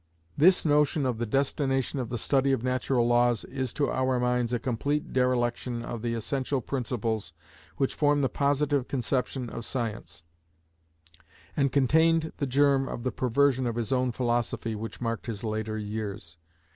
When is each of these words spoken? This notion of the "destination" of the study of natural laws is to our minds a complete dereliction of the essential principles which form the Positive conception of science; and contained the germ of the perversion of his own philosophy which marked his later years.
This 0.35 0.65
notion 0.65 1.05
of 1.05 1.19
the 1.19 1.27
"destination" 1.27 1.99
of 1.99 2.09
the 2.09 2.17
study 2.17 2.51
of 2.53 2.63
natural 2.63 3.05
laws 3.05 3.43
is 3.43 3.71
to 3.73 3.91
our 3.91 4.19
minds 4.19 4.51
a 4.51 4.57
complete 4.57 5.13
dereliction 5.13 5.83
of 5.85 6.01
the 6.01 6.15
essential 6.15 6.59
principles 6.59 7.33
which 7.77 7.93
form 7.93 8.21
the 8.23 8.27
Positive 8.27 8.87
conception 8.87 9.47
of 9.47 9.63
science; 9.63 10.23
and 11.55 11.71
contained 11.71 12.31
the 12.37 12.47
germ 12.47 12.87
of 12.89 13.03
the 13.03 13.11
perversion 13.11 13.67
of 13.67 13.75
his 13.75 13.91
own 13.91 14.11
philosophy 14.11 14.73
which 14.73 15.01
marked 15.01 15.27
his 15.27 15.43
later 15.43 15.77
years. 15.77 16.39